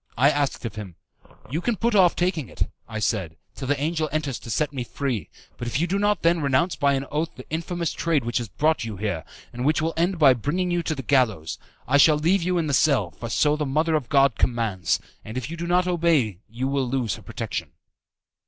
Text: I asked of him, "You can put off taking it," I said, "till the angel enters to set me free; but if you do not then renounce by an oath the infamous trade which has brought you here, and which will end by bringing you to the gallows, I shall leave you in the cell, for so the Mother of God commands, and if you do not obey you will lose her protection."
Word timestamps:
I 0.17 0.31
asked 0.31 0.65
of 0.65 0.73
him, 0.73 0.95
"You 1.51 1.61
can 1.61 1.75
put 1.75 1.93
off 1.93 2.15
taking 2.15 2.49
it," 2.49 2.63
I 2.89 2.97
said, 2.97 3.37
"till 3.53 3.67
the 3.67 3.79
angel 3.79 4.09
enters 4.11 4.39
to 4.39 4.49
set 4.49 4.73
me 4.73 4.83
free; 4.83 5.29
but 5.57 5.67
if 5.67 5.79
you 5.79 5.85
do 5.85 5.99
not 5.99 6.23
then 6.23 6.41
renounce 6.41 6.75
by 6.75 6.93
an 6.93 7.05
oath 7.11 7.29
the 7.35 7.45
infamous 7.51 7.93
trade 7.93 8.25
which 8.25 8.39
has 8.39 8.47
brought 8.49 8.83
you 8.83 8.97
here, 8.97 9.23
and 9.53 9.63
which 9.63 9.79
will 9.79 9.93
end 9.95 10.17
by 10.17 10.33
bringing 10.33 10.71
you 10.71 10.81
to 10.81 10.95
the 10.95 11.03
gallows, 11.03 11.59
I 11.87 11.97
shall 11.97 12.17
leave 12.17 12.41
you 12.41 12.57
in 12.57 12.65
the 12.65 12.73
cell, 12.73 13.11
for 13.11 13.29
so 13.29 13.55
the 13.55 13.63
Mother 13.67 13.93
of 13.93 14.09
God 14.09 14.39
commands, 14.39 14.99
and 15.23 15.37
if 15.37 15.51
you 15.51 15.55
do 15.55 15.67
not 15.67 15.85
obey 15.87 16.39
you 16.49 16.67
will 16.67 16.87
lose 16.89 17.13
her 17.13 17.21
protection." 17.21 17.69